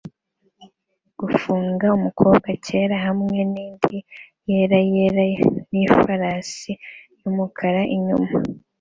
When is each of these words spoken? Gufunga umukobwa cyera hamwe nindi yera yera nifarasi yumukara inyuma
Gufunga 1.19 1.85
umukobwa 1.97 2.49
cyera 2.65 2.97
hamwe 3.05 3.39
nindi 3.53 3.97
yera 4.49 4.79
yera 4.91 5.23
nifarasi 5.71 6.71
yumukara 7.21 7.81
inyuma 7.95 8.27